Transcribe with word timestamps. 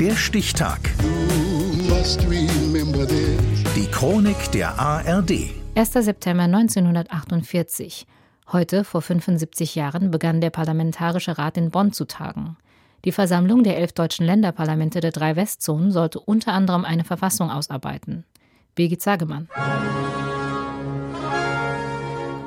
Der 0.00 0.14
Stichtag. 0.14 0.78
Die 3.74 3.86
Chronik 3.90 4.52
der 4.52 4.78
ARD. 4.78 5.32
1. 5.74 5.92
September 5.92 6.44
1948. 6.44 8.06
Heute, 8.52 8.84
vor 8.84 9.02
75 9.02 9.74
Jahren, 9.74 10.12
begann 10.12 10.40
der 10.40 10.50
Parlamentarische 10.50 11.36
Rat 11.36 11.56
in 11.56 11.72
Bonn 11.72 11.92
zu 11.92 12.04
tagen. 12.04 12.56
Die 13.04 13.10
Versammlung 13.10 13.64
der 13.64 13.78
elf 13.78 13.92
deutschen 13.92 14.24
Länderparlamente 14.24 15.00
der 15.00 15.10
drei 15.10 15.34
Westzonen 15.34 15.90
sollte 15.90 16.20
unter 16.20 16.52
anderem 16.52 16.84
eine 16.84 17.02
Verfassung 17.02 17.50
ausarbeiten. 17.50 18.24
Birgit 18.76 19.02
Zagemann. 19.02 19.48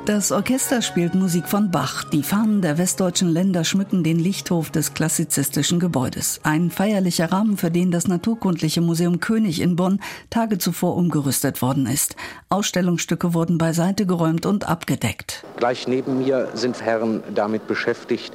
Das 0.04 0.32
Orchester 0.32 0.82
spielt 0.82 1.14
Musik 1.14 1.46
von 1.46 1.70
Bach. 1.70 2.02
Die 2.02 2.24
Fahnen 2.24 2.60
der 2.60 2.76
westdeutschen 2.76 3.28
Länder 3.28 3.62
schmücken 3.62 4.02
den 4.02 4.18
Lichthof 4.18 4.68
des 4.68 4.94
klassizistischen 4.94 5.78
Gebäudes. 5.78 6.40
Ein 6.42 6.72
feierlicher 6.72 7.30
Rahmen, 7.30 7.56
für 7.56 7.70
den 7.70 7.92
das 7.92 8.08
Naturkundliche 8.08 8.80
Museum 8.80 9.20
König 9.20 9.60
in 9.60 9.76
Bonn 9.76 10.00
Tage 10.28 10.58
zuvor 10.58 10.96
umgerüstet 10.96 11.62
worden 11.62 11.86
ist. 11.86 12.16
Ausstellungsstücke 12.48 13.32
wurden 13.32 13.58
beiseite 13.58 14.04
geräumt 14.04 14.44
und 14.44 14.68
abgedeckt. 14.68 15.44
Gleich 15.58 15.86
neben 15.86 16.18
mir 16.18 16.48
sind 16.54 16.82
Herren 16.82 17.22
damit 17.32 17.68
beschäftigt, 17.68 18.32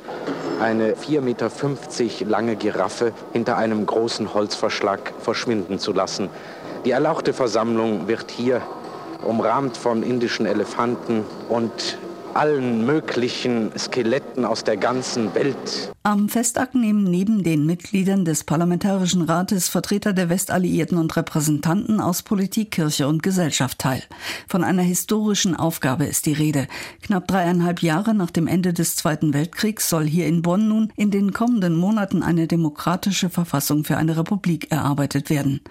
eine 0.62 0.94
4,50 0.94 1.20
Meter 1.20 2.30
lange 2.30 2.56
Giraffe 2.56 3.12
hinter 3.34 3.58
einem 3.58 3.86
großen 3.86 4.34
Holzverschlag 4.34 5.14
verschwinden 5.20 5.80
zu 5.80 5.92
lassen. 5.92 6.30
Die 6.86 6.92
erlauchte 6.92 7.34
Versammlung 7.34 8.08
wird 8.08 8.32
hier 8.32 8.62
umrahmt 9.24 9.78
von 9.78 10.04
indischen 10.04 10.46
Elefanten 10.46 11.24
und 11.50 11.98
allen 12.38 12.86
möglichen 12.86 13.72
Skeletten 13.78 14.46
aus 14.46 14.64
der 14.64 14.78
ganzen 14.78 15.34
Welt. 15.34 15.92
Am 16.04 16.30
Festakt 16.30 16.76
nehmen 16.76 17.04
neben 17.04 17.44
den 17.44 17.66
Mitgliedern 17.66 18.26
des 18.26 18.44
Parlamentarischen 18.44 19.24
Rates 19.24 19.70
Vertreter 19.70 20.14
der 20.14 20.30
Westalliierten 20.30 21.00
und 21.00 21.16
Repräsentanten 21.18 22.00
aus 22.00 22.22
Politik, 22.22 22.72
Kirche 22.72 23.08
und 23.08 23.24
Gesellschaft 23.24 23.80
teil. 23.80 24.04
Von 24.48 24.64
einer 24.64 24.84
historischen 24.84 25.56
Aufgabe 25.56 26.06
ist 26.06 26.28
die 26.28 26.34
Rede. 26.34 26.68
Knapp 27.02 27.28
dreieinhalb 27.28 27.82
Jahre 27.82 28.14
nach 28.14 28.32
dem 28.32 28.46
Ende 28.46 28.72
des 28.72 28.96
Zweiten 28.96 29.34
Weltkriegs 29.34 29.90
soll 29.90 30.06
hier 30.06 30.28
in 30.28 30.44
Bonn 30.44 30.68
nun 30.68 30.94
in 30.96 31.10
den 31.10 31.34
kommenden 31.34 31.76
Monaten 31.76 32.22
eine 32.22 32.48
demokratische 32.48 33.30
Verfassung 33.30 33.84
für 33.84 33.98
eine 33.98 34.16
Republik 34.16 34.72
erarbeitet 34.72 35.32
werden. 35.32 35.62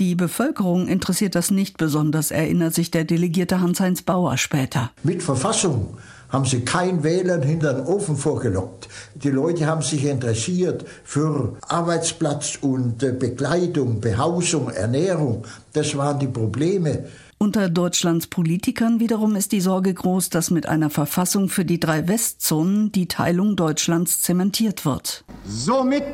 Die 0.00 0.14
Bevölkerung 0.14 0.88
interessiert 0.88 1.34
das 1.34 1.50
nicht 1.50 1.78
besonders, 1.78 2.30
erinnert 2.30 2.74
sich 2.74 2.90
der 2.90 3.04
Delegierte 3.04 3.60
Hans-Heinz 3.60 4.02
Bauer 4.02 4.36
später. 4.36 4.90
Mit 5.02 5.22
Verfassung 5.22 5.96
haben 6.36 6.44
sie 6.44 6.60
kein 6.60 7.02
Wählern 7.02 7.42
hinter 7.42 7.72
den 7.72 7.86
Ofen 7.86 8.14
vorgelockt. 8.14 8.88
Die 9.14 9.30
Leute 9.30 9.64
haben 9.64 9.80
sich 9.80 10.04
interessiert 10.04 10.84
für 11.02 11.56
Arbeitsplatz 11.66 12.58
und 12.60 13.02
äh, 13.02 13.12
Bekleidung, 13.12 14.02
Behausung, 14.02 14.68
Ernährung. 14.68 15.44
Das 15.72 15.96
waren 15.96 16.18
die 16.18 16.26
Probleme. 16.26 17.06
Unter 17.38 17.70
Deutschlands 17.70 18.26
Politikern 18.26 19.00
wiederum 19.00 19.34
ist 19.34 19.52
die 19.52 19.62
Sorge 19.62 19.94
groß, 19.94 20.28
dass 20.28 20.50
mit 20.50 20.68
einer 20.68 20.90
Verfassung 20.90 21.48
für 21.48 21.64
die 21.64 21.80
drei 21.80 22.06
Westzonen 22.06 22.92
die 22.92 23.08
Teilung 23.08 23.56
Deutschlands 23.56 24.20
zementiert 24.20 24.84
wird. 24.84 25.24
Somit 25.46 26.04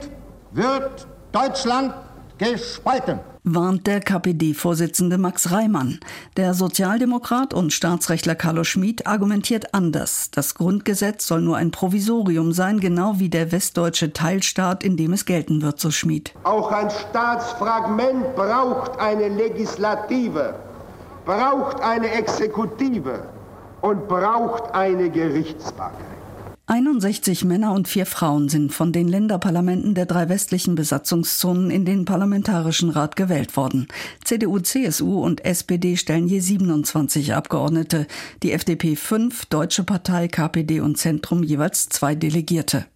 wird 0.53 1.09
Deutschland 1.33 1.95
gespalten 2.43 3.21
warnt 3.45 3.89
der 3.89 4.01
KPD-Vorsitzende 4.01 5.19
Max 5.19 5.51
Reimann. 5.51 5.98
Der 6.37 6.55
Sozialdemokrat 6.55 7.53
und 7.53 7.73
Staatsrechtler 7.73 8.37
Carlo 8.37 8.62
Schmid 8.62 9.07
argumentiert 9.07 9.75
anders. 9.75 10.31
Das 10.31 10.55
Grundgesetz 10.55 11.27
soll 11.27 11.41
nur 11.41 11.57
ein 11.57 11.73
Provisorium 11.73 12.53
sein, 12.53 12.79
genau 12.79 13.19
wie 13.19 13.29
der 13.29 13.51
westdeutsche 13.51 14.12
Teilstaat, 14.12 14.84
in 14.84 14.97
dem 14.97 15.12
es 15.12 15.25
gelten 15.25 15.61
wird, 15.62 15.81
so 15.81 15.91
Schmid. 15.91 16.33
Auch 16.45 16.71
ein 16.71 16.89
Staatsfragment 16.91 18.37
braucht 18.37 18.99
eine 19.01 19.29
Legislative, 19.29 20.55
braucht 21.25 21.81
eine 21.81 22.12
Exekutive 22.12 23.27
und 23.81 24.06
braucht 24.06 24.72
eine 24.72 25.11
Gerichtsbarkeit. 25.11 26.22
61 26.67 27.45
Männer 27.45 27.73
und 27.73 27.89
vier 27.89 28.06
Frauen 28.06 28.49
sind 28.49 28.73
von 28.73 28.93
den 28.93 29.09
Länderparlamenten 29.09 29.97
der 29.97 30.06
drei 30.06 30.28
westlichen 30.28 30.77
Besatzungszonen 30.77 31.71
in 31.71 31.84
den 31.84 32.05
Parlamentarischen 32.05 32.91
Rat 32.91 33.17
gewählt 33.17 33.56
worden. 33.56 33.89
CDU, 34.25 34.61
CSU 34.61 35.22
und 35.22 35.45
SPD 35.45 35.97
stellen 35.97 36.28
je 36.28 36.39
27 36.39 37.34
Abgeordnete, 37.34 38.06
die 38.45 38.53
FDP 38.53 38.95
fünf, 38.95 39.45
Deutsche 39.47 39.83
Partei, 39.83 40.28
KPD 40.28 40.81
und 40.81 40.97
Zentrum 40.99 41.43
jeweils 41.43 41.89
zwei 41.89 42.15
Delegierte. 42.15 42.87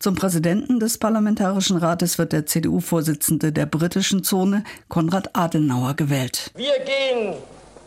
Zum 0.00 0.16
Präsidenten 0.16 0.80
des 0.80 0.98
Parlamentarischen 0.98 1.76
Rates 1.76 2.18
wird 2.18 2.32
der 2.32 2.46
CDU-Vorsitzende 2.46 3.52
der 3.52 3.66
britischen 3.66 4.24
Zone, 4.24 4.64
Konrad 4.88 5.30
Adenauer, 5.34 5.94
gewählt. 5.94 6.50
Wir 6.56 6.78
gehen 6.80 7.34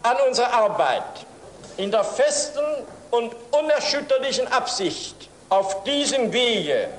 an 0.01 0.15
unsere 0.27 0.51
Arbeit 0.53 1.25
in 1.77 1.91
der 1.91 2.03
festen 2.03 2.63
und 3.11 3.31
unerschütterlichen 3.51 4.47
Absicht, 4.47 5.24
auf 5.49 5.83
diesem 5.83 6.31
Wege 6.33 6.89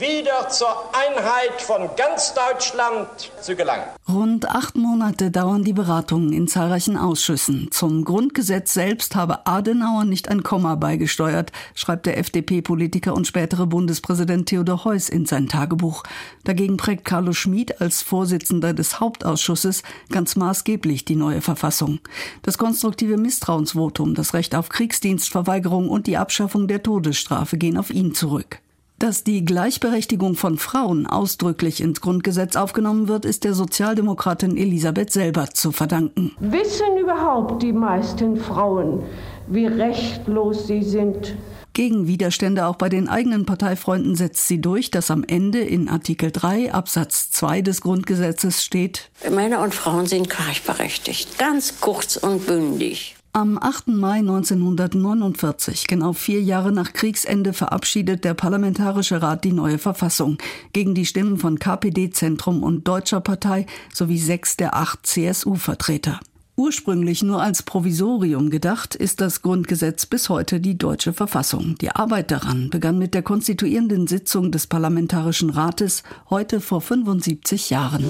wieder 0.00 0.48
zur 0.48 0.68
Einheit 0.94 1.60
von 1.60 1.88
ganz 1.96 2.34
Deutschland 2.34 3.08
zu 3.40 3.56
gelangen. 3.56 3.84
Rund 4.08 4.48
acht 4.48 4.76
Monate 4.76 5.30
dauern 5.30 5.64
die 5.64 5.72
Beratungen 5.72 6.32
in 6.32 6.48
zahlreichen 6.48 6.96
Ausschüssen. 6.96 7.68
Zum 7.70 8.04
Grundgesetz 8.04 8.74
selbst 8.74 9.16
habe 9.16 9.46
Adenauer 9.46 10.04
nicht 10.04 10.28
ein 10.28 10.42
Komma 10.42 10.76
beigesteuert, 10.76 11.52
schreibt 11.74 12.06
der 12.06 12.18
FDP-Politiker 12.18 13.14
und 13.14 13.26
spätere 13.26 13.66
Bundespräsident 13.66 14.48
Theodor 14.48 14.84
Heuss 14.84 15.08
in 15.08 15.26
sein 15.26 15.48
Tagebuch. 15.48 16.04
Dagegen 16.44 16.76
prägt 16.76 17.04
Carlo 17.04 17.32
Schmid 17.32 17.80
als 17.80 18.02
Vorsitzender 18.02 18.74
des 18.74 19.00
Hauptausschusses 19.00 19.82
ganz 20.10 20.36
maßgeblich 20.36 21.04
die 21.04 21.16
neue 21.16 21.40
Verfassung. 21.40 21.98
Das 22.42 22.58
konstruktive 22.58 23.16
Misstrauensvotum, 23.16 24.14
das 24.14 24.34
Recht 24.34 24.54
auf 24.54 24.68
Kriegsdienstverweigerung 24.68 25.88
und 25.88 26.06
die 26.06 26.16
Abschaffung 26.16 26.68
der 26.68 26.82
Todesstrafe 26.82 27.58
gehen 27.58 27.76
auf 27.76 27.90
ihn 27.90 28.14
zurück. 28.14 28.60
Dass 28.98 29.22
die 29.22 29.44
Gleichberechtigung 29.44 30.34
von 30.34 30.58
Frauen 30.58 31.06
ausdrücklich 31.06 31.80
ins 31.80 32.00
Grundgesetz 32.00 32.56
aufgenommen 32.56 33.06
wird, 33.06 33.24
ist 33.24 33.44
der 33.44 33.54
Sozialdemokratin 33.54 34.56
Elisabeth 34.56 35.12
selber 35.12 35.46
zu 35.50 35.70
verdanken. 35.70 36.32
Wissen 36.40 36.98
überhaupt 37.00 37.62
die 37.62 37.72
meisten 37.72 38.36
Frauen, 38.36 39.04
wie 39.46 39.66
rechtlos 39.66 40.66
sie 40.66 40.82
sind? 40.82 41.36
Gegen 41.74 42.08
Widerstände 42.08 42.66
auch 42.66 42.74
bei 42.74 42.88
den 42.88 43.08
eigenen 43.08 43.46
Parteifreunden 43.46 44.16
setzt 44.16 44.48
sie 44.48 44.60
durch, 44.60 44.90
dass 44.90 45.12
am 45.12 45.22
Ende 45.22 45.60
in 45.60 45.88
Artikel 45.88 46.32
3 46.32 46.74
Absatz 46.74 47.30
2 47.30 47.62
des 47.62 47.82
Grundgesetzes 47.82 48.64
steht 48.64 49.12
Männer 49.30 49.62
und 49.62 49.76
Frauen 49.76 50.06
sind 50.06 50.28
gleichberechtigt, 50.28 51.38
ganz 51.38 51.80
kurz 51.80 52.16
und 52.16 52.48
bündig. 52.48 53.17
Am 53.38 53.56
8. 53.56 53.86
Mai 53.86 54.18
1949, 54.18 55.86
genau 55.86 56.12
vier 56.12 56.42
Jahre 56.42 56.72
nach 56.72 56.92
Kriegsende, 56.92 57.52
verabschiedet 57.52 58.24
der 58.24 58.34
Parlamentarische 58.34 59.22
Rat 59.22 59.44
die 59.44 59.52
neue 59.52 59.78
Verfassung 59.78 60.38
gegen 60.72 60.96
die 60.96 61.06
Stimmen 61.06 61.38
von 61.38 61.60
KPD, 61.60 62.10
Zentrum 62.10 62.64
und 62.64 62.88
Deutscher 62.88 63.20
Partei 63.20 63.66
sowie 63.94 64.18
sechs 64.18 64.56
der 64.56 64.74
acht 64.74 65.06
CSU-Vertreter. 65.06 66.18
Ursprünglich 66.56 67.22
nur 67.22 67.40
als 67.40 67.62
Provisorium 67.62 68.50
gedacht, 68.50 68.96
ist 68.96 69.20
das 69.20 69.40
Grundgesetz 69.42 70.06
bis 70.06 70.28
heute 70.28 70.58
die 70.58 70.76
deutsche 70.76 71.12
Verfassung. 71.12 71.76
Die 71.80 71.90
Arbeit 71.90 72.32
daran 72.32 72.70
begann 72.70 72.98
mit 72.98 73.14
der 73.14 73.22
konstituierenden 73.22 74.08
Sitzung 74.08 74.50
des 74.50 74.66
Parlamentarischen 74.66 75.50
Rates 75.50 76.02
heute 76.28 76.60
vor 76.60 76.80
75 76.80 77.70
Jahren. 77.70 78.04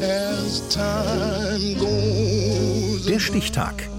Der 3.06 3.18
Stichtag 3.18 3.90